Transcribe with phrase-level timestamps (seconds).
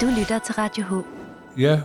[0.00, 0.92] Du lytter til Radio H.
[1.60, 1.82] Ja,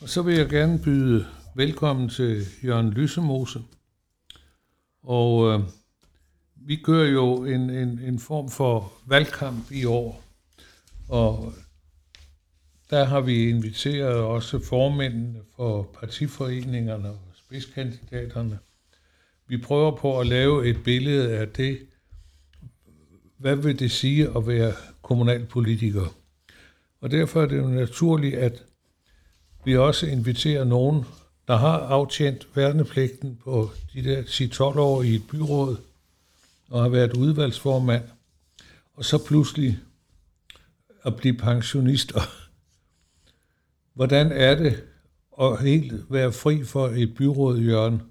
[0.00, 3.60] og så vil jeg gerne byde velkommen til Jørgen Lysemose.
[5.02, 5.60] Og øh,
[6.56, 10.22] vi gør jo en, en, en form for valgkamp i år,
[11.08, 11.52] og
[12.90, 18.58] der har vi inviteret også formændene for partiforeningerne og spidskandidaterne.
[19.46, 21.78] Vi prøver på at lave et billede af det,
[23.36, 24.72] hvad vil det sige at være
[25.02, 26.19] kommunalpolitiker.
[27.00, 28.64] Og derfor er det jo naturligt, at
[29.64, 31.04] vi også inviterer nogen,
[31.48, 35.76] der har aftjent værnepligten på de der 10-12 år i et byråd,
[36.70, 38.04] og har været udvalgsformand,
[38.94, 39.78] og så pludselig
[41.02, 42.20] at blive pensionister.
[43.94, 44.82] Hvordan er det
[45.40, 48.02] at helt være fri for et byråd, Jørgen?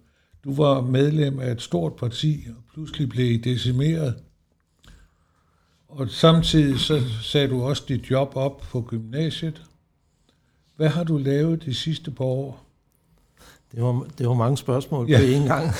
[0.43, 4.23] Du var medlem af et stort parti, og pludselig blev I decimeret.
[5.89, 9.61] Og samtidig så sagde du også dit job op på gymnasiet.
[10.75, 12.65] Hvad har du lavet de sidste par år?
[13.71, 15.17] Det var, det var mange spørgsmål Ja.
[15.17, 15.71] på én gang.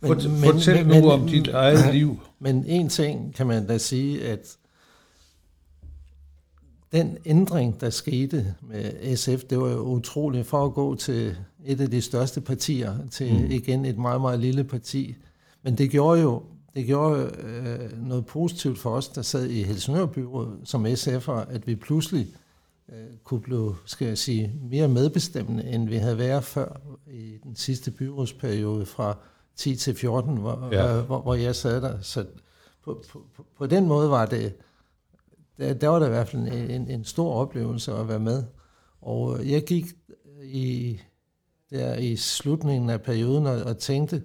[0.00, 2.20] Men, Fortæl nu om dit eget liv.
[2.38, 4.56] Men en ting kan man da sige, at
[6.92, 11.80] den ændring, der skete med SF, det var jo utroligt for at gå til et
[11.80, 13.50] af de største partier, til mm.
[13.50, 15.14] igen et meget, meget lille parti.
[15.62, 16.42] Men det gjorde jo
[16.74, 21.66] det gjorde øh, noget positivt for os, der sad i Helsingør Byråd som SF'er, at
[21.66, 22.26] vi pludselig
[22.88, 27.56] øh, kunne blive, skal jeg sige, mere medbestemmende, end vi havde været før i den
[27.56, 29.16] sidste byrådsperiode fra
[29.56, 30.94] 10 til 14, hvor, Ja.
[30.96, 31.02] ja.
[31.02, 32.00] hvor, hvor jeg sad der.
[32.00, 32.26] Så
[32.84, 34.54] på, på, på, på den måde var det,
[35.58, 38.44] der, der var det i hvert fald en, en, en stor oplevelse at være med.
[39.00, 39.86] Og øh, jeg gik
[40.42, 41.00] i,
[41.70, 44.22] der i slutningen af perioden og, og tænkte, øh,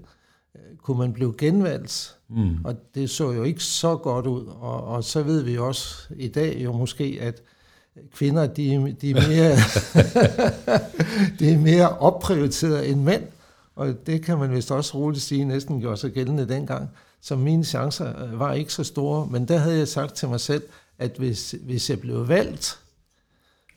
[0.82, 2.16] kunne man blive genvalgt?
[2.30, 2.66] Mm.
[2.66, 4.46] Og det så jo ikke så godt ud.
[4.46, 7.42] Og, og så ved vi også i dag jo måske, at
[8.14, 9.56] kvinder, de, de, er, mere,
[11.40, 13.24] de er mere opprioriteret end mænd.
[13.76, 16.90] Og det kan man vist også roligt sige, næsten gjorde sig gældende dengang.
[17.22, 19.28] Så mine chancer øh, var ikke så store.
[19.32, 20.64] Men der havde jeg sagt til mig selv,
[21.00, 22.80] at hvis, hvis jeg blev valgt,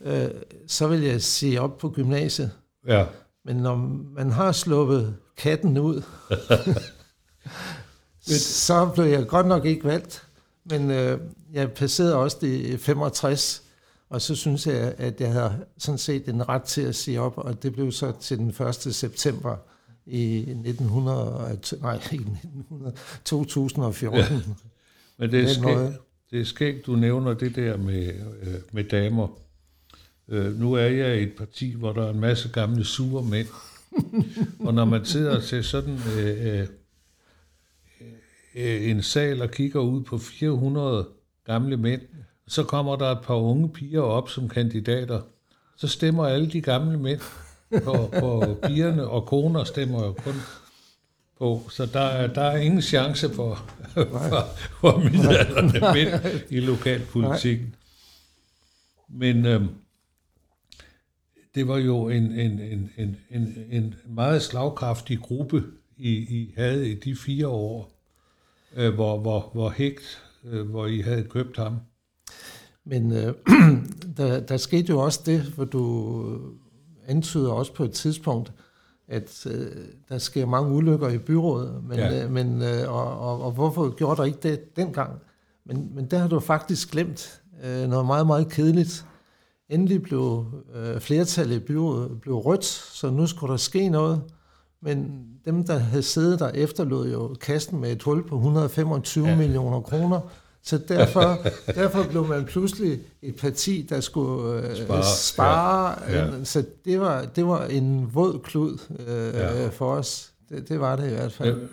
[0.00, 0.28] øh,
[0.66, 2.50] så vil jeg sige op på gymnasiet.
[2.87, 3.04] Ja.
[3.45, 3.77] Men når
[4.15, 6.03] man har sluppet katten ud,
[8.67, 10.27] så blev jeg godt nok ikke valgt.
[10.65, 11.21] Men øh,
[11.53, 13.62] jeg passerede også de 65,
[14.11, 17.39] og så synes jeg, at jeg havde sådan set en ret til at sige op,
[17.39, 18.75] og det blev så til den 1.
[18.75, 19.57] september
[20.07, 24.34] i 1900, nej, ikke 1900, 2014.
[24.34, 24.41] Ja.
[25.19, 28.12] Men det er, skægt, det er skægt, du nævner det der med,
[28.43, 29.28] øh, med damer.
[30.30, 33.46] Øh, nu er jeg i et parti, hvor der er en masse gamle sure mænd.
[34.66, 36.66] og når man sidder til sådan øh, øh,
[38.54, 41.08] øh, en sal og kigger ud på 400
[41.46, 42.00] gamle mænd,
[42.46, 45.20] så kommer der et par unge piger op som kandidater.
[45.76, 47.20] Så stemmer alle de gamle mænd
[47.84, 50.34] på, på pigerne, og koner stemmer jo kun
[51.38, 51.62] på.
[51.70, 54.48] Så der er, der er ingen chance for, for,
[54.80, 57.74] for midaldrende mænd i lokalpolitikken.
[59.08, 59.68] Men øhm,
[61.55, 65.65] det var jo en, en, en, en, en, en meget slagkraftig gruppe,
[65.97, 67.93] I, I havde i de fire år,
[68.77, 71.77] øh, hvor, hvor, hvor hægt, øh, hvor I havde købt ham.
[72.84, 73.34] Men øh,
[74.16, 76.41] der, der skete jo også det, hvor du
[77.06, 78.53] antyder også på et tidspunkt,
[79.09, 79.66] at øh,
[80.09, 82.25] der sker mange ulykker i byrådet, men, Ja.
[82.25, 85.21] øh, men, øh, og, og, og hvorfor gjorde der ikke det dengang?
[85.66, 89.05] Men, men der har du faktisk glemt øh, noget meget, meget kedeligt.
[89.70, 94.22] Endelig blev øh, flertallet i byrådet blev rødt, så nu skulle der ske noget.
[94.82, 99.36] Men dem, der havde siddet der, efterlod jo kassen med et hul på 125 ja.
[99.36, 100.20] millioner kroner.
[100.62, 101.36] Så derfor,
[101.80, 105.94] derfor blev man pludselig et parti, der skulle øh, Spare, spare.
[106.09, 106.36] ja, ja.
[106.36, 106.44] ja.
[106.44, 109.62] Så det var, det var en våd klud øh, Ja.
[109.62, 109.69] ja.
[109.69, 110.32] for os.
[110.48, 111.69] Det, det var det i hvert fald.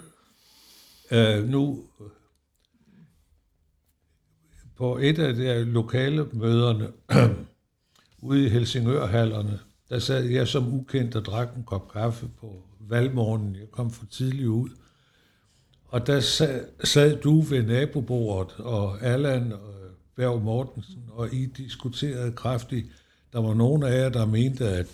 [1.12, 1.80] Øh, øh, nu
[4.78, 6.88] på et af de lokale møderne
[8.22, 9.60] ude i Helsingørhallerne,
[9.90, 13.56] der sad jeg som ukendt og drak en kop kaffe på valgmorgenen.
[13.56, 14.70] Jeg kom for tidligt ud.
[15.88, 19.74] Og der sad, sad du ved nabobordet, og Allan og
[20.16, 22.88] Berg Mortensen, og I diskuterede kraftigt.
[23.34, 24.88] Der var nogen af jer, der mente, at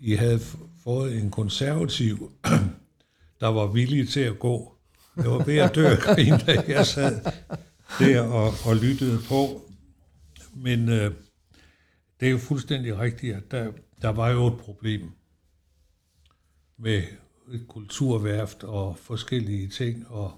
[0.00, 0.40] I havde
[0.84, 2.32] fået en konservativ,
[3.40, 4.74] der var villig til at gå.
[5.16, 7.20] Jeg var ved at dø af grin, da jeg sad
[7.98, 9.62] der og, og lyttede på.
[10.54, 11.10] Men øh,
[12.20, 13.72] det er jo fuldstændig rigtigt, at der,
[14.02, 15.10] der var jo et problem
[16.76, 17.02] med
[17.52, 20.06] et kulturværft og forskellige ting.
[20.08, 20.32] Og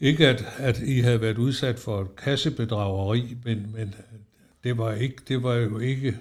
[0.00, 3.94] Ikke at, at I havde været udsat for et kassebedrageri, men, men
[4.64, 6.18] det, var ikke, det var jo ikke...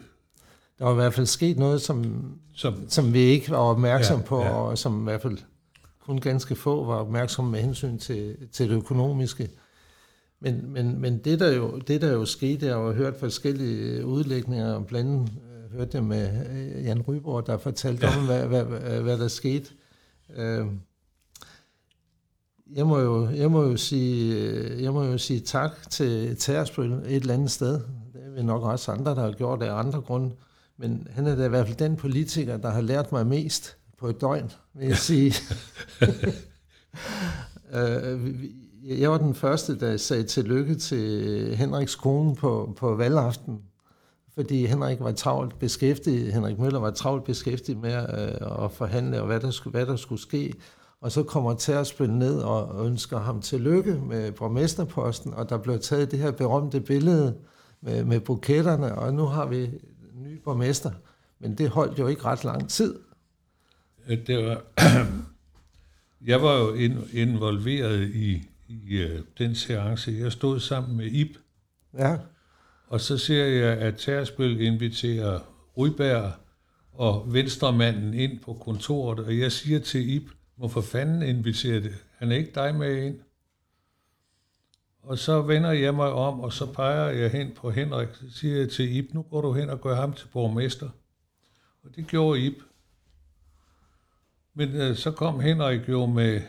[0.79, 2.25] Der var i hvert fald sket noget, som,
[2.55, 4.49] som, som vi ikke var opmærksom ja, på, ja.
[4.49, 5.37] og som i hvert fald
[5.99, 9.49] kun ganske få var opmærksom med hensyn til, til det økonomiske.
[10.41, 14.83] Men, men, men det, der jo, det, der jo skete, jeg har hørt forskellige udlægninger,
[14.83, 18.17] blandt andet øh, hørte jeg med øh, Jan Ryborg, der fortalte ja.
[18.17, 19.69] om, hvad, hvad, hvad, der skete.
[20.35, 20.65] Øh,
[22.75, 26.91] jeg må jo, jeg må jo sige, øh, jeg må jo sige tak til Tærsbøl
[26.91, 27.73] et eller andet sted.
[28.13, 30.35] Det er vi nok også andre, der har gjort det af andre grunde.
[30.77, 34.07] Men han er da i hvert fald den politiker, der har lært mig mest på
[34.07, 35.33] et døgn, vil jeg sige.
[38.83, 43.61] jeg var den første, der sagde tillykke til Henriks kone på, på valgaften,
[44.33, 49.27] fordi Henrik var travlt beskæftiget, Henrik Møller var travlt beskæftiget med øh, at forhandle, og
[49.27, 50.53] hvad der skulle, hvad der skulle ske.
[51.01, 56.11] Og så kommer Tærsbøl ned og ønsker ham tillykke med borgmesterposten, og der blev taget
[56.11, 57.37] det her berømte billede
[57.81, 59.79] med, med buketterne, og nu har vi en
[60.23, 60.91] ny borgmester.
[61.39, 62.99] Men det holdt jo ikke ret lang tid.
[64.07, 64.61] Øh, det var,
[66.31, 66.73] jeg var jo
[67.13, 70.11] involveret i i uh, den seance.
[70.11, 71.37] Jeg stod sammen med Ib.
[71.97, 72.17] Ja.
[72.87, 75.39] Og så ser jeg, at Tærsbøl inviterer
[75.77, 76.33] Ryberg
[76.93, 81.95] og Venstremanden ind på kontoret, og jeg siger til Ib, hvorfor fanden inviterer det?
[82.17, 83.19] Han er ikke dig med ind.
[85.03, 88.57] Og så vender jeg mig om, og så peger jeg hen på Henrik, så siger
[88.57, 90.89] jeg til Ib, nu går du hen og gør ham til borgmester.
[91.83, 92.61] Og det gjorde Ib.
[94.53, 96.41] Men uh, så kom Henrik jo med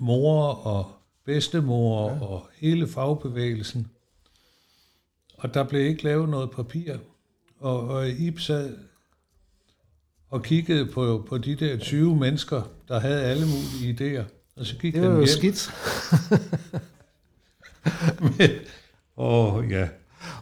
[0.00, 0.97] mor og
[1.28, 2.20] bedstemor ja.
[2.20, 3.90] og hele fagbevægelsen.
[5.34, 6.96] Og der blev ikke lavet noget papir.
[7.60, 8.76] Og, og Ib sad
[10.28, 14.24] og kiggede på, på de der 20 mennesker, der havde alle mulige idéer.
[14.56, 15.26] Og så gik det var jo hjem.
[15.26, 15.70] skidt.
[19.16, 19.88] Åh, oh, ja.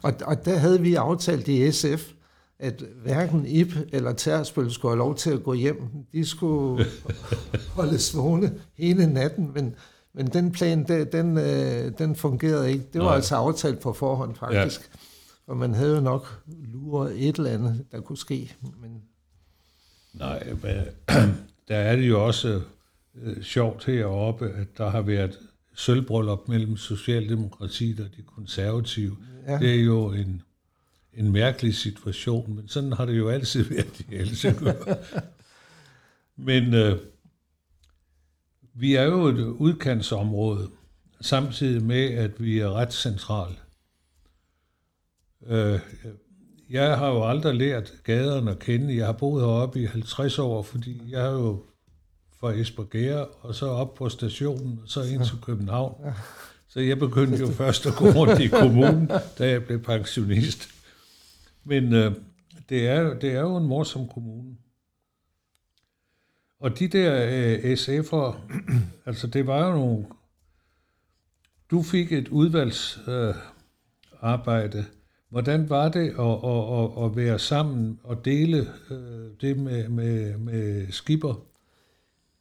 [0.01, 2.11] Og, og der havde vi aftalt i SF,
[2.59, 5.81] at hverken Ip eller Tærsbøl skulle have lov til at gå hjem.
[6.11, 6.85] De skulle
[7.75, 9.75] holde vågne hele natten, men
[10.17, 12.85] men den plan, den, den, øh, den fungerede ikke.
[12.93, 13.15] Det var Nej.
[13.15, 14.81] altså aftalt på forhånd, faktisk.
[14.81, 14.99] Ja.
[15.47, 18.55] Og man havde jo nok luret et eller andet, der kunne ske.
[18.81, 19.01] Men...
[20.13, 20.75] Nej, men
[21.67, 22.61] der er det jo også
[23.21, 25.39] øh, sjovt heroppe, at der har været
[25.75, 29.17] sølvbryllup mellem Socialdemokratiet og de konservative.
[29.47, 29.59] Ja.
[29.59, 30.41] Det er jo en,
[31.13, 34.35] en mærkelig situation, men sådan har det jo altid været i alle
[36.47, 36.97] Men øh,
[38.79, 40.69] vi er jo et udkantsområde,
[41.21, 43.55] samtidig med, at vi er ret centrale.
[45.47, 45.79] Øh,
[46.69, 48.97] jeg har jo aldrig lært gaderne at kende.
[48.97, 51.63] Jeg har boet heroppe i 50 år, fordi jeg er jo
[52.39, 55.95] fra Esbergære, og så op på stationen, og så ind til København.
[56.69, 60.69] Så jeg begyndte jo først at gå rundt i kommunen, da jeg blev pensionist.
[61.63, 62.15] Men øh,
[62.69, 64.55] det, er, det er jo en morsom kommune.
[66.59, 68.35] Og de der øh, SF'er,
[69.07, 70.05] altså det var jo nogle...
[71.71, 74.77] Du fik et udvalgsarbejde.
[74.77, 74.83] Øh,
[75.29, 78.97] Hvordan var det at, at, at, at være sammen og dele øh,
[79.41, 81.41] det med, med, med Skipper?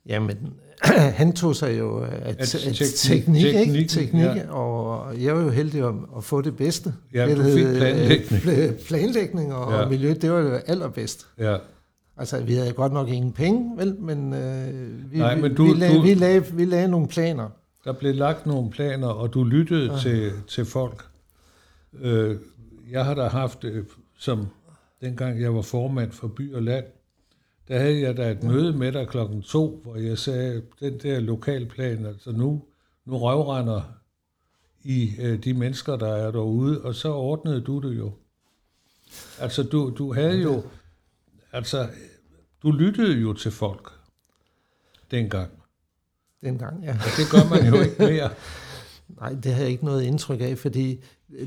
[0.07, 0.55] Jamen,
[1.21, 3.85] han tog sig jo af at teknik, teknik, ikke?
[3.89, 4.51] teknik ja.
[4.51, 6.95] og jeg var jo heldig at, at få det bedste.
[7.15, 8.79] Ja, det, du fik planlægning.
[8.87, 9.89] Planlægning og, ja.
[9.89, 11.27] miljø, det var det allerbedst.
[11.39, 11.57] Ja.
[12.17, 15.79] Altså, vi havde godt nok ingen penge, vel, men, øh, vi, Nej, men du, vi,
[15.81, 17.49] lagde, du, vi, lagde, vi lagde nogle planer.
[17.85, 19.99] Der blev lagt nogle planer, og du lyttede ja.
[19.99, 21.05] til, til folk.
[22.01, 22.37] Øh,
[22.91, 23.85] jeg har da haft, øh,
[24.19, 24.47] som
[25.01, 26.85] dengang jeg var formand for By og Land,
[27.69, 28.49] der havde jeg da et ja.
[28.49, 32.63] møde med dig klokken to, hvor jeg sagde, den der lokalplan, altså nu,
[33.05, 33.81] nu røvrender
[34.85, 38.13] i øh, de mennesker, der er derude, og så ordnede du det jo.
[39.41, 40.63] Altså, du, du havde jo
[41.57, 41.89] Altså,
[42.63, 43.93] du lyttede jo til folk
[45.11, 45.51] dengang.
[46.43, 46.91] Dengang, ja.
[46.91, 48.31] Og det gør man jo ikke mere.
[49.09, 51.05] Nej, det har jeg ikke noget indtryk af, fordi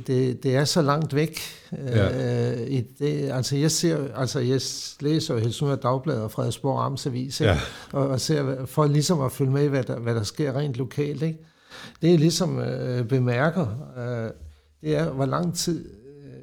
[0.08, 1.40] det, det er så langt væk.
[1.72, 2.52] Ja.
[2.52, 4.62] Øh, i det, altså, jeg ser, altså jeg
[5.00, 7.60] læser jo Helsingør Dagblad og Frederiksborg Amtsavis, ja.
[7.92, 11.22] og, og ser for ligesom at følge med, hvad der, hvad der sker rent lokalt.
[11.22, 11.40] Ikke?
[12.02, 14.32] Det er ligesom øh, bemærker, øh,
[14.82, 16.42] det er, hvor lang tid øh,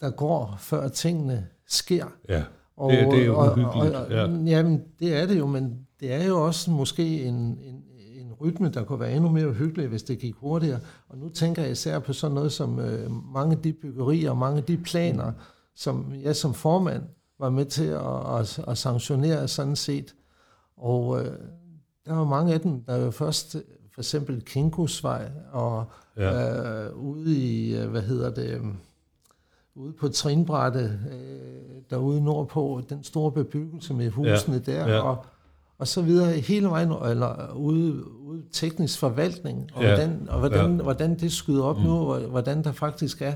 [0.00, 2.06] der går, før tingene sker.
[2.28, 2.42] Ja.
[2.76, 3.94] Og, det, det er jo uhyggeligt.
[3.94, 4.26] Og, og, ja.
[4.56, 7.82] Jamen, det er det jo, men det er jo også måske en, en,
[8.20, 10.80] en rytme, der kunne være endnu mere uhyggelig, hvis det gik hurtigere.
[11.08, 14.36] Og nu tænker jeg især på sådan noget som øh, mange af de byggerier og
[14.36, 15.32] mange af de planer,
[15.74, 17.02] som jeg som formand
[17.38, 20.14] var med til at, at, at sanktionere sådan set.
[20.76, 21.32] Og øh,
[22.06, 23.56] der var mange af dem, der jo først
[23.94, 25.84] for eksempel Kinkosvej, og
[26.16, 26.84] ja.
[26.84, 28.64] øh, ude i, øh, hvad hedder det, øh,
[29.76, 34.72] ude på Trinbrætte, øh, derude nordpå, den store bebyggelse med husene ja.
[34.72, 35.00] der, ja.
[35.00, 35.24] og
[35.78, 39.88] og så videre hele vejen, eller ude, ude teknisk forvaltning, og, ja.
[39.88, 40.82] hvordan, og hvordan, ja.
[40.82, 41.84] hvordan det skyder op mm.
[41.84, 43.34] nu, og hvordan der faktisk er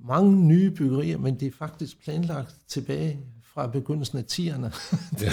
[0.00, 3.18] mange nye byggerier, men det er faktisk planlagt tilbage
[3.54, 4.96] fra begyndelsen af 10'erne.
[5.24, 5.30] ja.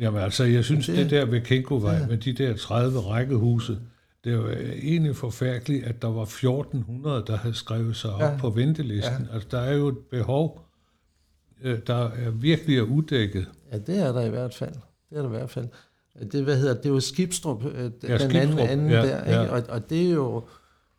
[0.00, 2.06] Jamen altså, jeg synes, det, det der ved Kinkovej, ja.
[2.06, 3.78] med de der 30 rækkehuse,
[4.24, 4.50] det var
[4.82, 8.36] egentlig forfærdeligt, at der var 1400, der havde skrevet sig op ja.
[8.38, 9.26] på ventelisten.
[9.28, 9.34] Ja.
[9.34, 10.66] Altså, der er jo et behov,
[11.62, 13.48] øh, der er virkelig udækket.
[13.72, 14.74] Ja, det er der i hvert fald.
[15.10, 15.68] Det er der i hvert fald.
[16.32, 19.40] Det, hvad hedder, det var Skibstrup, øh, ja, den anden, anden ja, der, ikke?
[19.40, 19.48] Ja.
[19.48, 20.44] Og, og det er jo,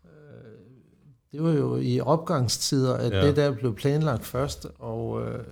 [0.06, 0.12] øh,
[1.32, 3.28] det var jo i opgangstider, at ja.
[3.28, 5.46] det der blev planlagt først, og øh,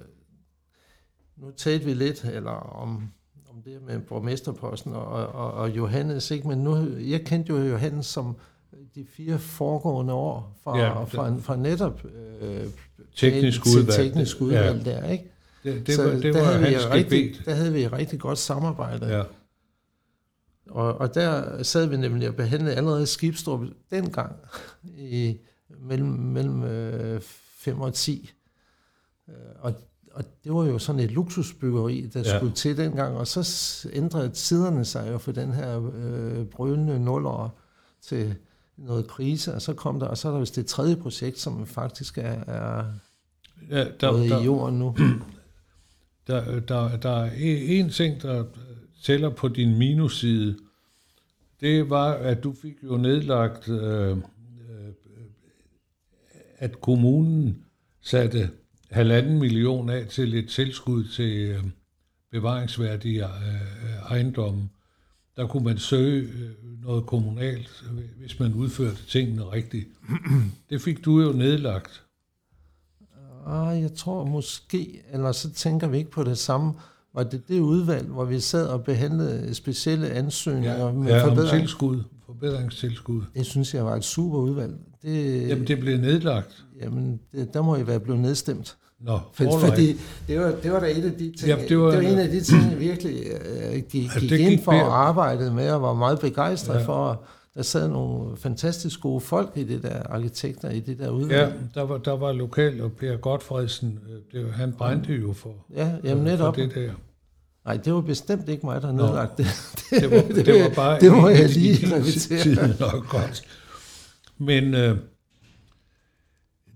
[1.37, 3.11] nu talte vi lidt, eller om
[3.65, 6.47] det med borgmesterposten og, og, og Johannes, ikke?
[6.47, 8.35] men nu, jeg kendte jo Johannes som
[8.95, 12.05] de fire foregående år fra, ja, fra, fra netop
[12.41, 12.67] øh,
[13.15, 14.91] teknisk udvalg, teknisk udvalg ja.
[14.91, 15.31] der, ikke?
[15.63, 19.07] Det, det, så var, det var hans rigtig, Der havde vi et rigtig godt samarbejde.
[19.07, 19.23] Ja.
[20.69, 23.61] Og, og der sad vi nemlig og behandlede allerede Skibstrup
[23.91, 24.35] dengang,
[24.97, 25.37] i,
[25.79, 28.31] mellem, mellem øh, 5 og 10.
[29.29, 29.73] Øh, og,
[30.13, 32.37] og det var jo sådan et luksusbyggeri, der ja.
[32.37, 37.55] skulle til dengang, og så ændrede tiderne sig jo for den her øh, brølende nuller
[38.01, 38.35] til
[38.77, 41.65] noget krise, og så kom der, og så er der vist det tredje projekt, som
[41.65, 42.85] faktisk er, er
[43.69, 44.95] ja, der, der, i jorden nu.
[46.27, 48.45] Der, der, der er en ting, der
[49.03, 50.57] tæller på din minusside.
[51.61, 54.17] Det var, at du fik jo nedlagt, øh, øh,
[56.57, 57.65] at kommunen
[58.01, 58.49] satte
[58.89, 61.63] halvanden million af til et tilskud til øh,
[62.31, 63.29] bevaringsværdige øh,
[64.09, 64.69] ejendomme.
[65.37, 67.83] Der kunne man søge øh, noget kommunalt,
[68.19, 69.87] hvis man udførte tingene rigtigt.
[70.69, 72.03] Det fik du jo nedlagt.
[73.47, 76.73] Ah, jeg tror måske, eller så tænker vi ikke på det samme.
[77.13, 81.53] Var det det udvalg, hvor vi sad og behandlede specielle ansøgninger ja, med ja, forbedring?
[81.53, 83.21] om tilskud, forbedringstilskud.
[83.35, 84.73] Det synes jeg var et super udvalg.
[85.01, 86.65] Det, jamen, det blev nedlagt.
[86.81, 88.77] Jamen, det, der må I være blevet nedstemt.
[88.99, 91.91] Nå, For, fordi det var, det var da et af de ting, jamen, det var,
[91.91, 93.23] det var en af de ting, jeg virkelig
[93.69, 96.85] uh, gik, gik, ja, gik ind for at arbejde med, og var meget begejstret ja.
[96.85, 97.23] for
[97.55, 101.31] der sad nogle fantastisk gode folk i det der, arkitekter i det der udvalg.
[101.31, 105.55] Ja, der var, der var lokal, og Per Godfredsen, øh, det, han brændte jo for,
[105.75, 106.55] ja, jamen netop.
[106.55, 106.91] for det der.
[107.65, 109.45] Nej, det var bestemt ikke mig, der nedlagt det.
[109.89, 112.67] Det, det, var, det, det var bare det må jeg lige revitere.
[112.79, 113.43] nok godt.
[114.37, 114.97] Men øh,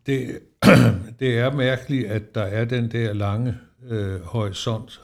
[0.06, 0.40] det,
[1.20, 3.56] det er mærkeligt, at der er den der lange
[3.90, 5.02] øh, horisont.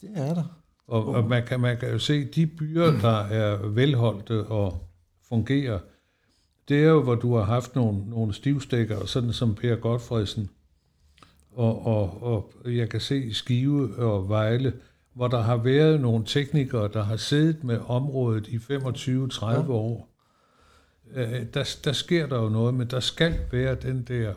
[0.00, 0.60] Det er der.
[0.86, 4.88] Og, og man, kan, man kan jo se, de byer, der er velholdte og
[5.28, 5.78] fungerer,
[6.68, 10.50] det er jo, hvor du har haft nogle, nogle stivstikker, sådan som Per Godfredsen,
[11.52, 14.72] og, og, og jeg kan se Skive og Vejle,
[15.14, 19.68] hvor der har været nogle teknikere, der har siddet med området i 25-30 ja.
[19.68, 20.08] år.
[21.14, 24.34] Øh, der, der sker der jo noget, men der skal være den der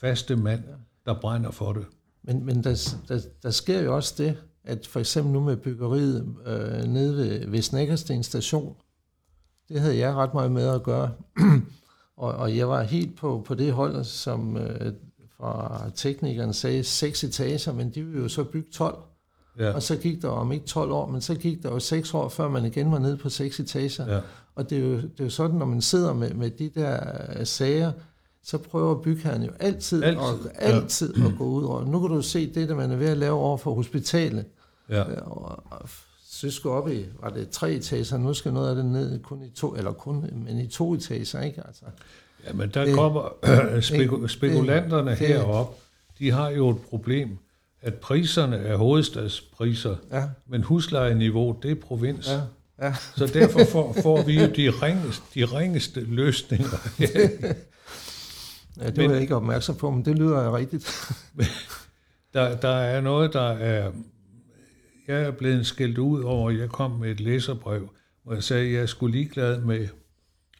[0.00, 0.62] faste mand,
[1.06, 1.86] der brænder for det.
[2.22, 6.34] Men, men der, der, der sker jo også det, at for eksempel nu med byggeriet
[6.46, 8.76] øh, nede ved, ved Snækkersten station,
[9.68, 11.10] det havde jeg ret meget med at gøre.
[12.16, 14.92] og, og jeg var helt på, på det hold, som øh,
[15.36, 18.98] fra teknikeren sagde, seks etager, men de ville jo så bygge 12.
[19.58, 19.72] Ja.
[19.72, 22.28] Og så gik der om ikke 12 år, men så gik der jo 6 år,
[22.28, 24.14] før man igen var nede på seks etager.
[24.14, 24.20] Ja.
[24.54, 27.00] Og det er, jo, det er jo sådan, når man sidder med, med de der
[27.36, 27.92] øh, sager,
[28.44, 30.20] så prøver bygherren jo altid, altid.
[30.20, 31.26] Og, altid ja.
[31.26, 31.84] at gå ud over.
[31.84, 34.44] Nu kan du se det, der man er ved at lave over for hospitalet.
[34.88, 35.02] Ja.
[35.02, 35.88] Og, og
[36.24, 39.42] så skulle op i, var det tre etager, nu skal noget af det ned kun
[39.42, 41.62] i to, eller kun, men i to etager, ikke?
[41.66, 41.84] Altså,
[42.46, 43.34] ja, men der det, kommer
[43.74, 45.78] øh, spekulanterne det, herop,
[46.18, 47.38] de har jo et problem,
[47.82, 50.28] at priserne er hovedstadspriser, ja.
[50.48, 52.28] men huslejeniveau, det er provins.
[52.28, 52.40] Ja.
[52.86, 52.94] Ja.
[53.16, 56.88] Så derfor får, får vi jo de ringeste, de ringeste løsninger.
[58.80, 61.12] ja, det var jeg ikke opmærksom på, men det lyder rigtigt.
[62.34, 63.92] der, der er noget, der er
[65.08, 67.88] jeg er blevet skældt ud over, jeg kom med et læserbrev,
[68.22, 69.88] hvor jeg sagde, at jeg skulle ligeglad med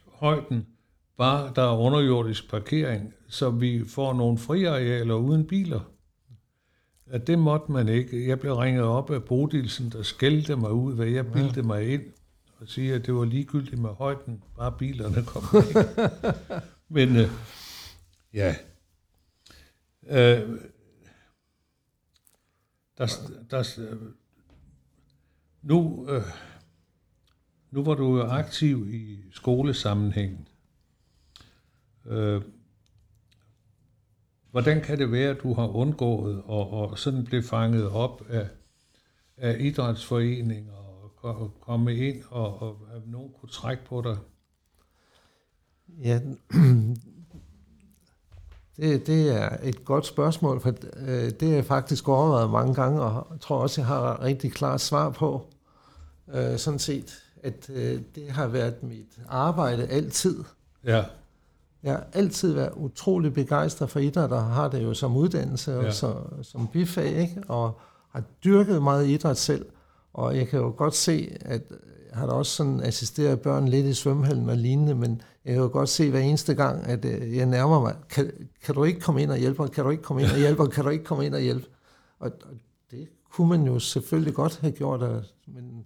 [0.06, 0.66] højden,
[1.18, 5.80] bare der er underjordisk parkering, så vi får nogle friarealer uden biler.
[7.12, 8.28] At det måtte man ikke.
[8.28, 11.66] Jeg blev ringet op af Bodilsen, der skældte mig ud, hvad jeg bildte ja.
[11.66, 12.02] mig ind,
[12.60, 15.88] og sige, at det var ligegyldigt med højden, bare bilerne kom ikke.
[16.96, 17.30] Men øh,
[18.32, 18.56] ja,
[20.06, 20.58] øh,
[22.98, 23.06] der,
[23.50, 23.86] der,
[25.62, 26.22] nu, øh,
[27.70, 30.48] nu var du jo aktiv i skolesammenhængen.
[32.06, 32.42] Øh,
[34.52, 38.48] hvordan kan det være, at du har undgået og, og sådan blev fanget op af,
[39.36, 40.72] af idrætsforeninger
[41.22, 44.16] og, og komme ind, og, og at nogen kunne trække på dig?
[46.04, 46.20] Ja,
[48.76, 53.02] det, det er et godt spørgsmål, for øh, det er jeg faktisk overvejet mange gange,
[53.02, 55.46] og jeg tror også, jeg har rigtig klart svar på.
[56.34, 60.44] Øh, sådan set, at øh, det har været mit arbejde altid.
[60.84, 61.04] Ja.
[61.82, 65.84] Jeg har altid været utrolig begejstret for idræt, og har det jo som uddannelse og
[65.84, 65.90] ja.
[65.90, 67.42] så, som bifag, ikke?
[67.48, 69.66] og har dyrket meget idræt selv.
[70.12, 71.62] Og jeg kan jo godt se, at
[72.10, 75.62] jeg har da også sådan assisteret børn lidt i svømmehallen og lignende, men jeg kan
[75.62, 78.32] jo godt se hver eneste gang, at øh, jeg nærmer mig, kan,
[78.64, 80.84] kan du ikke komme ind og hjælpe, kan du ikke komme ind og hjælpe, kan
[80.84, 81.66] du ikke komme ind og hjælpe?
[82.18, 82.54] Og, og
[82.90, 85.00] det kunne man jo selvfølgelig godt have gjort,
[85.46, 85.84] men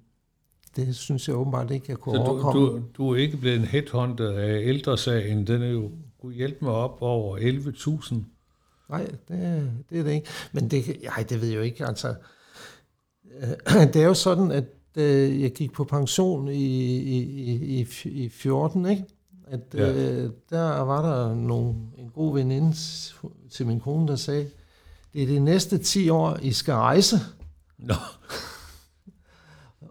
[0.76, 2.60] det synes jeg åbenbart ikke, jeg kunne Så du, overkomme.
[2.66, 5.90] du, du er ikke blevet en headhunter af ældresagen, den er jo
[6.20, 8.14] kunne hjælpe mig op over 11.000.
[8.90, 10.28] Nej, det, det er det ikke.
[10.52, 11.86] Men det, ej, det ved jeg jo ikke.
[11.86, 12.14] Altså,
[13.40, 14.64] øh, det er jo sådan, at
[14.96, 16.52] øh, jeg gik på pension i,
[16.96, 19.04] i, i, i, i 14, ikke?
[19.48, 19.92] At Ja.
[19.92, 22.76] øh, der var der nogle, en god veninde
[23.50, 24.46] til min kone, der sagde,
[25.12, 27.16] det er de næste 10 år, I skal rejse.
[27.78, 27.94] Nå,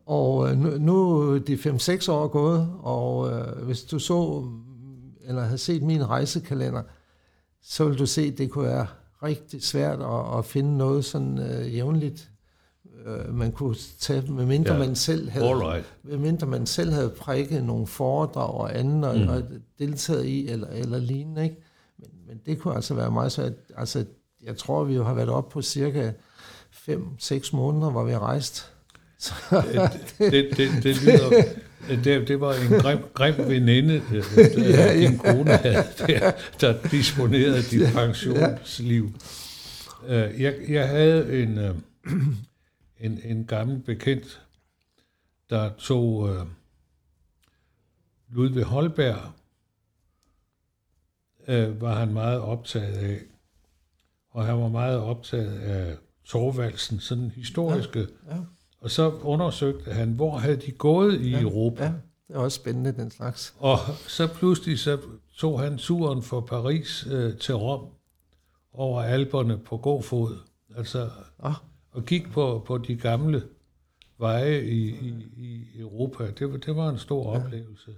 [0.05, 4.47] Og øh, nu, nu er de 5-6 år gået, og øh, hvis du så,
[5.27, 6.81] eller havde set min rejsekalender,
[7.61, 8.87] så ville du se, at det kunne være
[9.23, 12.29] rigtig svært at, at finde noget sådan øh, jævnligt,
[13.05, 14.79] øh, man kunne tage, medmindre Ja.
[14.79, 15.85] man selv havde, right.
[16.03, 19.21] medmindre man selv havde prikket nogle foredrag og andet, og, Mm.
[19.23, 19.29] mm.
[19.29, 19.43] og
[19.79, 21.55] deltaget i, eller, eller lignende, ikke?
[21.97, 23.53] Men, men det kunne altså være meget svært.
[23.77, 24.05] Altså,
[24.43, 26.11] jeg tror, vi jo har været oppe på cirka
[26.89, 28.71] 5-6 måneder, hvor vi har rejst.
[29.19, 29.33] Så,
[30.19, 31.43] det, det, det, det lyder...
[32.03, 34.23] Det, det var en grim, grim veninde, øh,
[34.57, 34.99] Ja, ja.
[34.99, 36.31] din kone havde, der,
[36.61, 39.11] der disponerede dit pensionsliv.
[40.07, 41.75] Øh, Jeg, jeg havde en, øh,
[42.99, 44.41] en, en gammel bekendt,
[45.49, 46.45] der tog øh,
[48.29, 49.31] Ludvig Holberg,
[51.47, 53.19] øh, var han meget optaget af.
[54.31, 57.99] Og han var meget optaget af Torvaldsen, sådan historiske
[58.29, 58.35] ja,
[58.85, 61.83] og så undersøgte han, hvor havde de gået i ja, Europa.
[61.83, 61.91] ja,
[62.27, 63.55] det er også spændende, den slags.
[63.59, 64.97] Og så pludselig så
[65.37, 67.87] tog han turen fra Paris øh, til Rom
[68.73, 70.37] over Alperne på god fod.
[70.77, 71.53] Altså, Ah.
[71.91, 73.43] og gik på, på de gamle
[74.17, 76.31] veje i, i, i Europa.
[76.39, 77.43] Det, var- det var en stor ja.
[77.45, 77.91] oplevelse.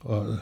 [0.00, 0.36] Og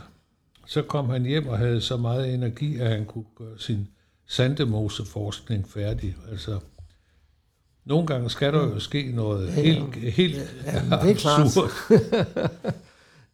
[0.66, 3.88] så kom han hjem og havde så meget energi, at han kunne gøre sin
[4.26, 6.16] sandemoseforskning færdig.
[6.31, 6.61] Altså,
[7.88, 11.46] nogle gange skal der jo ske noget Ja, helt, helt ja, men det er klart.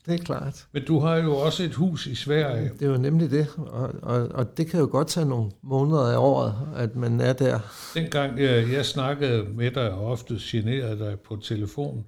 [0.07, 0.67] Det er klart.
[0.73, 2.71] Men du har jo også et hus i Sverige.
[2.79, 6.13] Det er jo nemlig det, og, og, og det kan jo godt tage nogle måneder
[6.13, 7.59] af året, at man er der.
[7.95, 12.05] Dengang jeg, jeg snakkede med dig og ofte generede dig på telefon,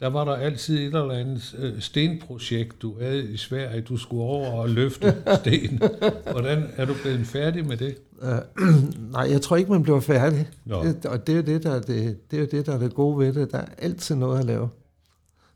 [0.00, 3.80] der var der altid et eller andet øh, stenprojekt, du havde i Sverige.
[3.80, 5.82] Du skulle over og løfte sten.
[6.30, 7.96] Hvordan er du blevet færdig med det?
[8.22, 8.62] Uh,
[9.12, 10.48] nej, jeg tror ikke, man bliver færdig.
[10.82, 12.78] Det, og det er, jo det, der er det, det er jo det, der er
[12.78, 13.52] det gode ved det.
[13.52, 14.68] Der er altid noget at lave.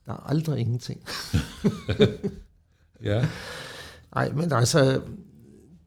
[0.07, 1.00] Der er aldrig ingenting.
[3.03, 3.27] Ja,
[4.14, 5.00] Nej, men altså,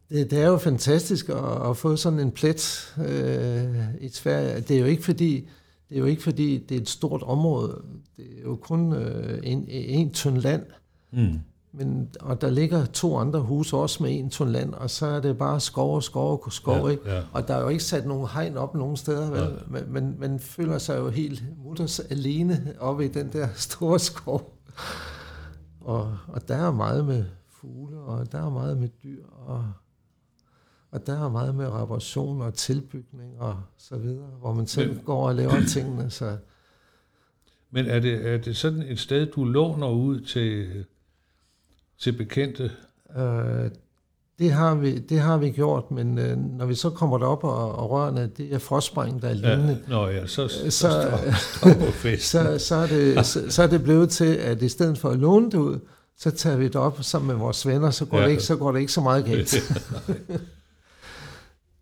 [0.10, 4.62] det, det er jo fantastisk at, at få sådan en plet øh, i Sverige.
[4.62, 5.50] Det er jo ikke fordi,
[5.90, 7.82] det er jo ikke fordi, det er et stort område.
[8.18, 10.64] Det er jo kun øh, en, en tynd land.
[11.12, 11.40] mm.
[11.78, 15.20] Men, og der ligger to andre huse også med en tynd land, og så er
[15.20, 17.12] det bare skov og skov og skov, Ja, ikke?
[17.16, 17.22] ja.
[17.34, 19.40] Og der er jo ikke sat nogen hegn op nogen steder, vel?
[19.42, 19.84] Nej.
[19.84, 24.54] Men, men man føler sig jo helt mutters alene oppe i den der store skov.
[25.82, 29.66] Og, og der er meget med fugle, og der er meget med dyr, og,
[30.92, 35.04] og der er meget med reparation og tilbygning og så videre, hvor man selv Men-
[35.06, 36.10] går og laver tingene.
[36.10, 36.38] Så
[37.72, 40.68] Men er det, er det sådan et sted, du låner ud til,
[42.00, 42.72] til bekendte?
[43.18, 43.72] Øh,
[44.40, 47.76] det, har vi, det har vi gjort, men øh, når vi så kommer derop og,
[47.76, 50.74] og rørene, det er frostspring, der er lignende, Ja, nå ja, så, så, Så-
[51.62, 52.42] så festen.
[52.60, 55.20] så, så, er det, så, så er det blevet til, at i stedet for at
[55.20, 55.80] låne det ud,
[56.18, 58.24] så tager vi det op sammen med vores venner, så går, Ja.
[58.24, 59.56] det, ikke, så går det ikke så meget galt.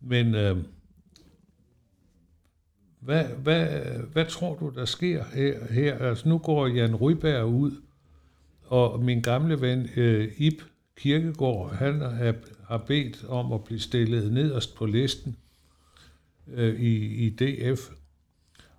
[0.01, 0.57] Men øh,
[2.99, 3.67] hvad, hvad,
[4.13, 5.53] hvad tror du, der sker her?
[5.69, 5.97] her?
[6.09, 7.71] Altså, nu går Jan Ryberg ud,
[8.65, 10.61] og min gamle ven øh, Ib
[10.95, 12.33] Kirkegaard, han er,
[12.67, 15.35] har bedt om at blive stillet nederst på listen
[16.47, 17.89] øh, i, i DF.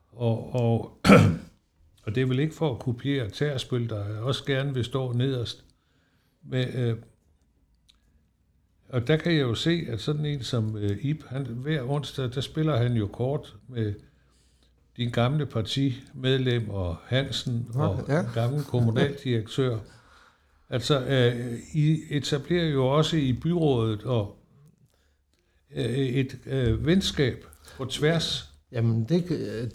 [0.08, 0.98] Og, og,
[2.04, 5.64] og det er vel ikke for at kopiere Tærsbøl, der også gerne vil stå nederst.
[6.42, 6.96] Men, øh,
[8.88, 12.34] og der kan jeg jo se, at sådan en som øh, Ip, han, hver onsdag,
[12.34, 13.94] der spiller han jo kort med
[14.96, 18.22] din gamle partimedlem og Hansen og ja.
[18.34, 19.78] gamle kommunaldirektør.
[20.70, 24.36] Altså, øh, I etablerer jo også i byrådet og
[25.74, 28.52] øh, et øh, venskab på tværs.
[28.72, 29.24] Jamen, det,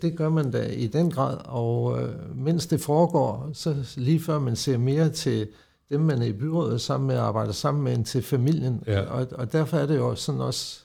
[0.01, 4.39] det gør man da i den grad, og øh, mens det foregår, så lige før
[4.39, 5.47] man ser mere til
[5.89, 8.83] dem, man er i byrådet sammen med, arbejder sammen med, end til familien.
[8.87, 9.01] Ja.
[9.01, 10.79] Og, og derfor er det jo sådan også,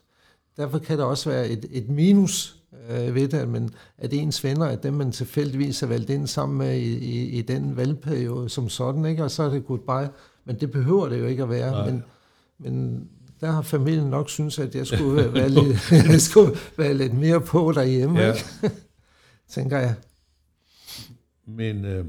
[0.57, 2.56] derfor kan der også være et, et minus
[2.91, 6.59] øh, ved det, men at ens venner er dem, man tilfældigvis er valgt ind sammen
[6.59, 9.25] med i, i, i den valgperiode som sådan, ikke?
[9.25, 10.09] og så er det goodbye.
[10.45, 11.87] Men det behøver det jo ikke at være.
[11.87, 12.05] Men,
[12.59, 13.09] men
[13.41, 17.15] der har familien nok synes at jeg skulle være, være, lidt, jeg skulle være lidt
[17.15, 18.33] mere på derhjemme, ja.
[18.33, 18.77] ikke?
[19.49, 19.95] tænker jeg.
[21.47, 22.05] Men øh,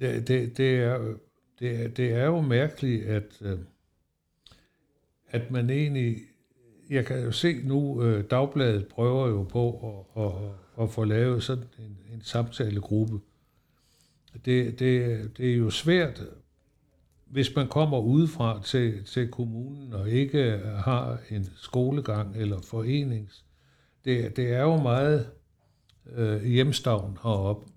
[0.00, 1.14] det, det, det, er,
[1.58, 3.58] det, er, det er jo mærkeligt, at, øh,
[5.28, 6.16] at man egentlig
[6.90, 9.70] jeg kan jo se nu, øh, Dagbladet prøver jo på
[10.16, 10.32] at, at,
[10.84, 13.20] at få lavet sådan en, en samtalegruppe.
[14.44, 16.24] Det, det, det er jo svært,
[17.26, 23.44] hvis man kommer udefra til, til kommunen og ikke har en skolegang eller forenings.
[24.04, 25.26] Det, det er jo meget
[26.12, 27.72] øh, hjemstavn heroppe.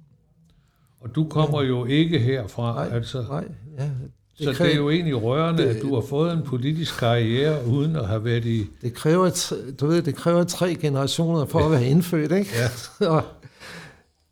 [1.00, 2.74] Og du kommer jo ikke herfra.
[2.74, 3.22] Nej, altså.
[3.22, 3.92] nej ja,
[4.40, 7.00] det så kræver, det er jo egentlig rørende, det, at du har fået en politisk
[7.00, 8.66] karriere, uden at have været i...
[8.82, 12.52] Det kræver, du ved, det kræver tre generationer for at være indfødt, ikke?
[13.02, 13.08] Ja.
[13.16, 13.24] og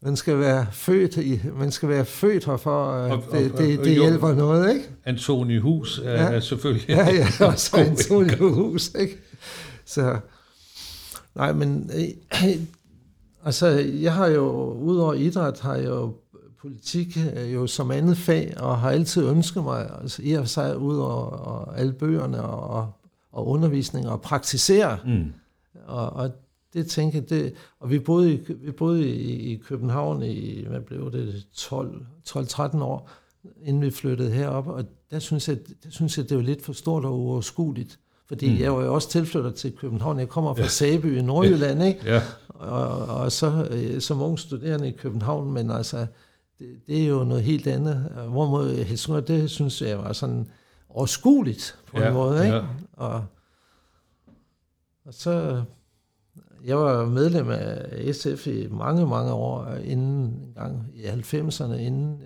[0.02, 3.60] man skal være født i, man skal være født her for, at og, det, og,
[3.60, 4.90] det, det jo, hjælper noget, ikke?
[5.06, 6.36] Antoni Hus er, ja.
[6.36, 6.90] er selvfølgelig...
[6.90, 9.18] Ja, ja, også Antoni Hus, ikke?
[9.86, 10.18] Så,
[11.36, 11.92] nej, men
[13.46, 13.68] altså,
[14.02, 16.14] jeg har jo, udover idræt, har jeg jo
[16.62, 17.18] politik
[17.54, 21.30] jo som andet fag, og har altid ønsket mig, altså i og sig ud og,
[21.30, 22.92] og alle bøgerne og,
[23.32, 24.98] og undervisning og praktisere.
[25.06, 25.34] Mm.
[25.86, 26.32] Og, og
[26.74, 31.12] det tænker det, og vi boede, i, vi boede i, i København i, hvad blev
[31.12, 33.10] det, 12-13 år,
[33.62, 36.74] inden vi flyttede herop, og der synes jeg, der synes jeg det var lidt for
[36.74, 38.00] stort og uoverskueligt.
[38.28, 38.60] Fordi mm.
[38.60, 40.20] jeg var jo også tilflytter til København.
[40.20, 40.68] Jeg kommer fra ja.
[40.68, 42.00] Sæby i Nordjylland, ikke?
[42.06, 42.22] Ja.
[42.48, 46.08] Og, og så øh, som ung studerende i København, men altså,
[46.60, 47.96] det, det er jo noget helt andet.
[48.30, 50.48] Hvorimod Helsingør, det synes jeg var sådan
[50.90, 52.46] overskueligt på ja, en måde.
[52.46, 52.56] Ikke?
[52.56, 52.66] Ja.
[52.94, 53.26] Og,
[55.06, 55.64] og så,
[56.66, 62.22] jeg var medlem af SF i mange, mange år, inden en gang i 90'erne, inden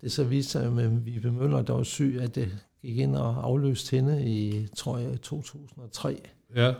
[0.00, 3.44] det så viste sig med Vibe Møller, der var syg, at det gik ind og
[3.44, 6.20] afløste hende i, tror jeg, 2003.
[6.54, 6.74] Ja.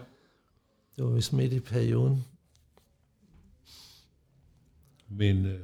[0.97, 2.25] Det var vist midt i perioden.
[5.09, 5.61] Men øh,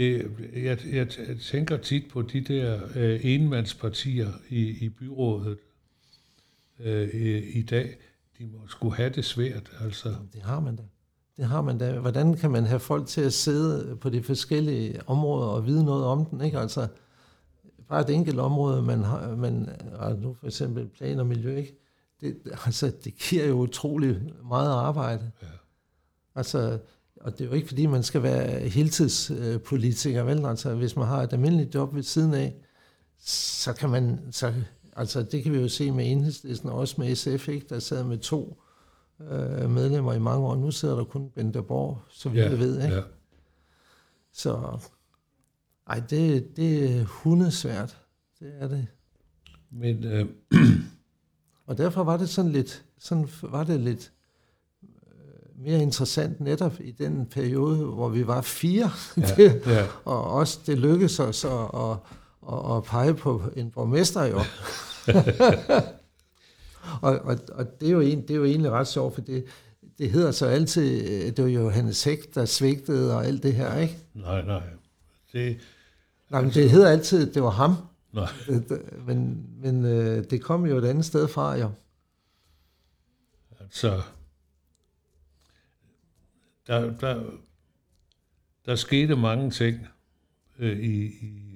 [0.00, 1.08] det, jeg, jeg
[1.40, 5.58] tænker tit på de der øh, enmandspartier i, i byrådet
[6.78, 7.96] øh, i, i dag.
[8.38, 9.70] De må skulle have det svært.
[9.80, 10.14] Altså.
[10.32, 10.82] Det har man da.
[11.36, 11.98] Det har man da.
[11.98, 16.04] Hvordan kan man have folk til at sidde på de forskellige områder og vide noget
[16.04, 16.40] om den?
[16.40, 16.58] Ikke?
[16.58, 16.88] Altså,
[17.88, 19.68] bare et enkelt område, man har, man,
[20.18, 21.78] nu for eksempel plan og miljø, ikke?
[22.20, 22.36] Det,
[22.66, 25.30] altså, det giver jo utrolig meget arbejde.
[25.42, 25.46] Ja.
[26.34, 26.78] Altså,
[27.20, 30.46] og det er jo ikke, fordi man skal være heltidspolitiker, vel?
[30.46, 32.54] Altså, hvis man har et almindeligt job ved siden af,
[33.18, 34.54] så kan man, så,
[34.96, 37.66] altså det kan vi jo se med enhedslisten, og også med SF, ikke?
[37.68, 38.62] der sad med to
[39.20, 40.56] øh, medlemmer i mange år.
[40.56, 42.82] Nu sidder der kun Bente Borg, så vi ja, ved.
[42.82, 42.96] Ikke?
[42.96, 43.02] Ja.
[44.32, 44.78] Så
[45.86, 47.98] ej, det, det er hundesvært.
[48.40, 48.86] Det er det.
[49.70, 50.26] Men, øh...
[51.66, 54.12] og derfor var det sådan lidt, sådan var det lidt
[55.64, 58.90] mere interessant netop i den periode, hvor vi var fire.
[59.16, 59.86] Ja, ja.
[60.04, 61.96] og også det lykkedes os at, at,
[62.52, 64.38] at, at pege på en borgmester jo.
[67.02, 69.44] og, og, og det, er jo en, det er jo egentlig ret sjovt, for det,
[69.98, 73.78] det hedder så altid, det var jo Hannes Hæk, der svigtede og alt det her,
[73.78, 73.98] ikke?
[74.14, 74.62] Nej, nej.
[75.32, 75.56] Det,
[76.30, 77.76] nej, men det hedder altid, det var ham.
[78.12, 78.28] Nej.
[79.06, 81.70] Men, men øh, det kom jo et andet sted fra, jo.
[83.60, 84.02] Altså,
[86.66, 87.24] der, der,
[88.66, 89.86] der skete mange ting
[90.58, 91.46] øh, i, i...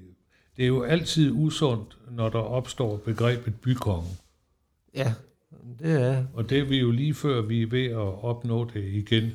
[0.56, 4.08] Det er jo altid usundt, når der opstår begrebet bykonge.
[4.94, 5.14] Ja,
[5.78, 6.24] det er.
[6.34, 9.30] Og det er vi jo lige før, vi er ved at opnå det igen.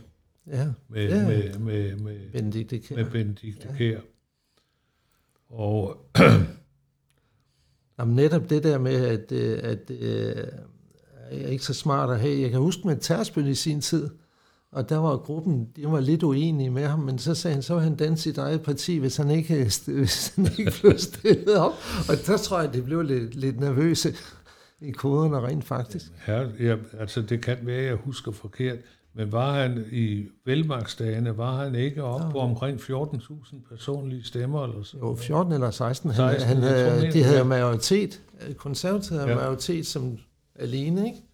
[0.48, 1.28] Ja, med, ja.
[1.28, 2.96] med, med, med, Benedikte Kær.
[2.96, 3.78] Med Benedikte ja.
[3.78, 4.00] Kær.
[5.50, 5.98] Og...
[8.00, 10.48] Jamen netop det der med, at, øh, at, at øh,
[11.32, 12.42] jeg er ikke så smart at have.
[12.42, 14.10] Jeg kan huske med Tærspil i sin tid,
[14.72, 17.74] Og der var gruppen, de var lidt uenige med ham, men så sagde han, så
[17.74, 19.56] var han den sit eget parti, hvis han ikke,
[19.98, 21.74] hvis han ikke blev stillet op.
[22.10, 24.14] Og der tror jeg, det blev lidt, lidt nervøse
[24.82, 26.06] i koderne rent faktisk.
[26.28, 28.78] Ja, ja, altså det kan være, jeg husker forkert,
[29.14, 32.30] men var han i velmagtsdagene, var han ikke op ja.
[32.30, 34.64] på omkring 14.000 personlige stemmer?
[34.64, 34.98] Eller så?
[34.98, 36.14] Jo, 14 eller 16.
[36.14, 38.22] 16 han, han havde, de havde majoritet,
[38.58, 39.36] konservative havde ja.
[39.36, 40.18] majoritet som
[40.56, 41.29] alene, ikke?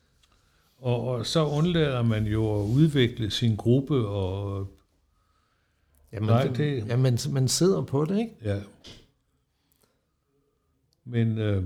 [0.86, 4.67] Og, og så undlader man jo at udvikle sin gruppe, og
[6.12, 8.36] Jamen, nej, det, ja, man, man sidder på det, ikke?
[8.43, 8.60] Ja.
[11.06, 11.63] Men, øh,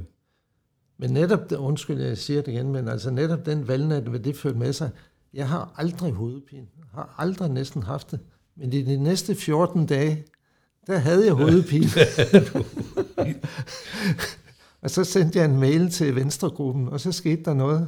[0.97, 4.57] men netop, undskyld, jeg siger det igen, men altså netop den valgnat, hvad det førte
[4.57, 4.89] med sig,
[5.33, 6.67] jeg har aldrig hovedpine.
[6.93, 8.19] Har aldrig næsten haft det.
[8.55, 10.25] Men i de næste 14 dage,
[10.87, 11.87] der havde jeg hovedpine.
[14.81, 17.87] og så sendte jeg en mail til Venstregruppen, og så skete der noget.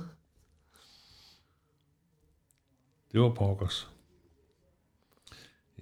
[3.12, 3.90] Det var pokkers.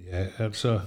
[0.06, 0.82] Ja, altså,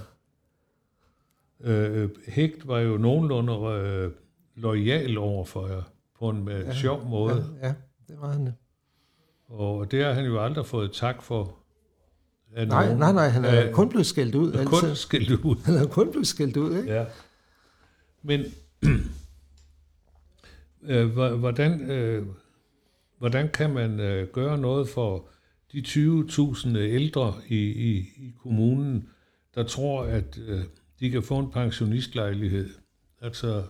[1.59, 4.11] øh, Hægt var jo nogenlunde øh,
[4.55, 5.81] lojal over for jer,
[6.19, 7.57] på en med ja, sjov måde.
[7.61, 7.73] Ja, ja,
[8.07, 8.53] det var han.
[9.47, 11.57] Og det har han jo aldrig fået tak for.
[12.51, 14.53] Nej, nogen, nej, nej, han er øh, kun blevet skældt ud.
[14.53, 14.65] Altid.
[14.65, 15.55] Kun skældt ud.
[15.65, 16.93] Han er kun blevet skældt ud, ikke?
[16.93, 17.05] Ja.
[18.21, 18.45] Men
[20.91, 22.27] øh, hvordan, øh,
[23.17, 25.27] hvordan kan man øh, gøre noget for
[25.73, 29.09] de 20.000 ældre i, i, i kommunen,
[29.55, 30.61] der tror, at øh,
[30.99, 32.69] de kan få en pensionistlejlighed?
[33.21, 33.63] Altså,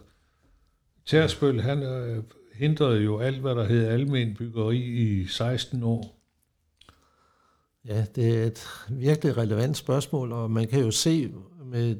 [1.05, 6.19] Tærsbøl, han øh, hindrede jo alt, hvad der hed almen byggeri i 16 år.
[7.87, 11.33] Ja, det er et virkelig relevant spørgsmål, og man kan jo se
[11.65, 11.95] med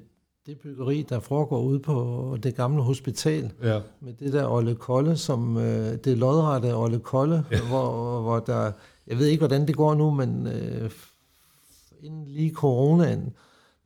[0.46, 3.80] det byggeri, der foregår ude på det gamle hospital, ja.
[4.02, 7.68] med det der Olle Kolle, som øh, det lodrette Olle Kolle, ja.
[7.68, 8.72] hvor, hvor der,
[9.08, 10.92] jeg ved ikke, hvordan det går nu, men øh,
[12.02, 13.34] inden lige coronaen,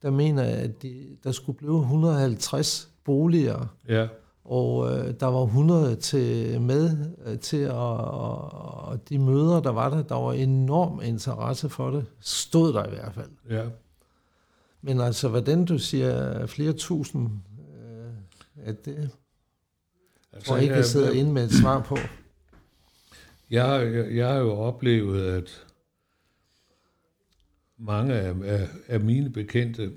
[0.01, 3.75] der mener jeg, at de, der skulle blive 150 boliger.
[3.89, 4.07] Ja
[4.47, 9.89] og øh, der var 100 til med øh, til at, og de møder, der var
[9.89, 12.05] der, der var enorm interesse for det.
[12.19, 13.29] Stod der i hvert fald.
[13.49, 13.63] Ja.
[14.81, 18.11] Men altså, hvordan du siger flere tusind, øh,
[18.65, 19.09] at det
[20.33, 21.97] altså, tror jeg ikke, jeg sidder inde med et svar på.
[23.49, 25.65] Jeg, jeg, jeg har jo oplevet, at
[27.77, 29.91] mange af, af, af mine bekendte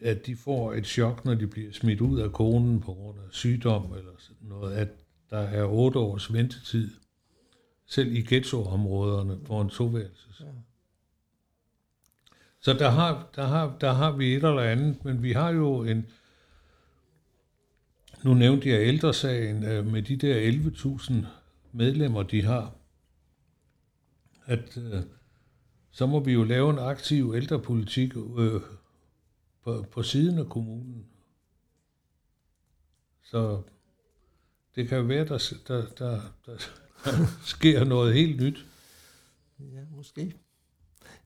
[0.00, 3.24] at de får et chok, når de bliver smidt ud af konen på grund af
[3.30, 4.88] sygdom eller sådan noget, at
[5.30, 6.90] der er otte års ventetid,
[7.86, 10.40] selv i ghettoområderne på en toværelses.
[10.40, 10.46] Ja.
[12.60, 15.82] Så der har, der, har, der har vi et eller andet, men vi har jo
[15.82, 16.06] en,
[18.22, 21.14] nu nævnte jeg ældresagen, øh, med de der 11.000
[21.76, 22.74] medlemmer, de har,
[24.46, 25.02] at øh,
[25.90, 28.60] så må vi jo lave en aktiv ældrepolitik øh,
[29.64, 31.06] på, på siden af kommunen.
[33.22, 33.62] Så
[34.74, 36.58] det kan jo være, der, der, der, der,
[37.54, 38.66] sker noget helt nyt.
[39.58, 40.34] Ja, måske.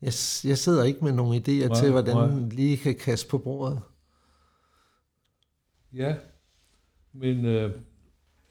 [0.03, 0.13] Jeg,
[0.45, 3.81] jeg sidder ikke med nogle idéer nej, til, hvordan man lige kan kaste på bordet.
[5.93, 6.17] Ja,
[7.13, 7.81] men øh,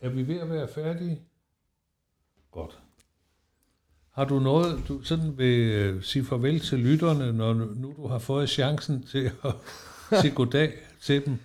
[0.02, 1.22] er vi ved at være færdige?
[2.52, 2.80] Godt.
[4.12, 8.20] Har du noget, du sådan vil øh, sige farvel til lytterne, når nu du har
[8.20, 9.54] fået chancen til at
[10.22, 11.38] sige goddag til dem?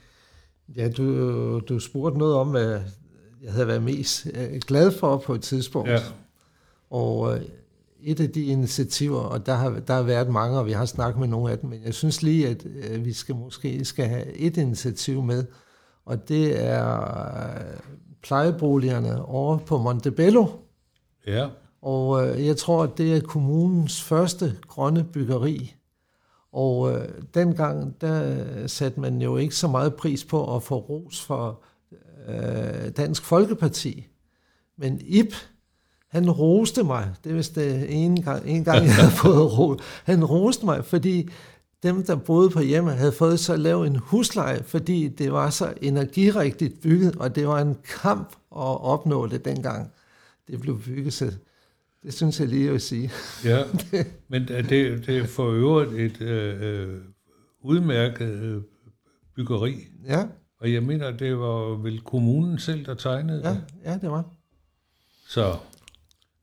[0.76, 2.80] Ja, du, du spurgte noget om, hvad
[3.42, 5.90] jeg havde været mest øh, glad for på et tidspunkt.
[5.90, 5.98] Ja.
[6.90, 7.42] Og øh,
[8.02, 11.20] et af de initiativer, og der har, der har været mange, og vi har snakket
[11.20, 12.66] med nogle af dem, men jeg synes lige, at
[13.04, 15.44] vi skal måske skal have et initiativ med,
[16.04, 17.00] og det er
[18.22, 20.46] plejeboligerne over på Montebello.
[21.26, 21.48] Ja.
[21.82, 25.74] Og øh, jeg tror, at det er kommunens første grønne byggeri.
[26.52, 31.20] Og øh, dengang, der satte man jo ikke så meget pris på at få ros
[31.20, 31.62] for
[32.28, 34.06] øh, Dansk Folkeparti.
[34.78, 35.34] Men Ip,
[36.08, 37.14] han roste mig.
[37.24, 39.76] Det er vist det en gang, en gang jeg havde fået ro.
[40.04, 41.28] Han roste mig, fordi
[41.82, 45.74] dem, der boede på hjemme, havde fået så lav en husleje, fordi det var så
[45.82, 49.90] energirigtigt bygget, og det var en kamp at opnå det dengang.
[50.48, 51.32] Det blev bygget så
[52.04, 53.10] det synes jeg lige at sige.
[53.44, 53.62] Ja,
[54.28, 57.00] men det, det er for øvrigt et øh, øh,
[57.60, 58.62] udmærket øh,
[59.36, 59.74] byggeri.
[60.06, 60.26] Ja.
[60.60, 63.64] Og jeg mener, det var vel kommunen selv, der tegnede ja, det?
[63.84, 64.24] Ja, det var.
[65.28, 65.56] Så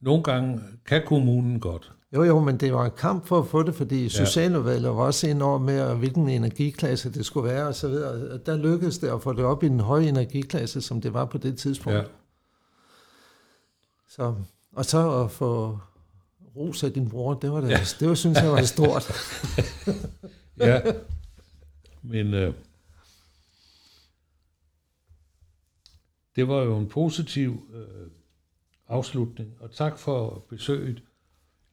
[0.01, 1.91] nogle gange kan kommunen godt.
[2.15, 4.09] Jo, jo, men det var en kamp for at få det, fordi ja.
[4.09, 8.37] Socialudvalget var også ind over med, hvilken energiklasse det skulle være, og så videre.
[8.45, 11.37] Der lykkedes det at få det op i den høje energiklasse, som det var på
[11.37, 11.97] det tidspunkt.
[11.97, 12.03] Ja.
[14.12, 14.36] Så
[14.71, 15.80] og så at få
[16.56, 17.80] ros af din bror, det var, da, ja.
[18.00, 19.12] det var synes jeg var stort.
[20.69, 20.82] ja,
[22.02, 22.54] men øh,
[26.36, 28.12] det var jo en positiv øh,
[28.88, 31.04] afslutning, og tak for besøget.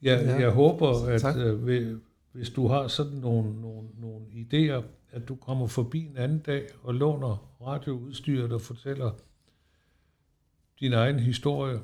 [0.03, 1.99] Jeg, ja, jeg håber, at øh,
[2.33, 6.69] hvis du har sådan nogle, nogle, nogle idéer, at du kommer forbi en anden dag
[6.83, 9.13] og låner radioudstyret og fortæller
[10.81, 11.81] din egen historie.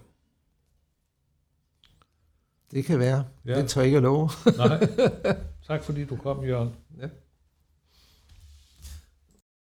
[2.75, 3.25] Det kan være.
[3.47, 3.61] Ja.
[3.61, 4.29] Det tør ikke at love.
[4.57, 4.87] Nej.
[5.67, 6.71] Tak fordi du kom, Jørgen.
[7.01, 7.07] Ja.